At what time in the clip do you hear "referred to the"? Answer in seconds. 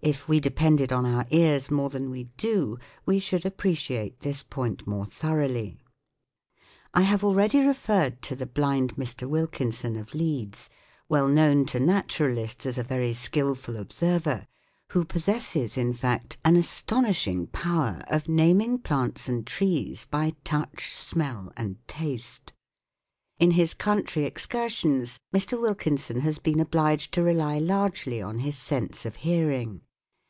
7.66-8.46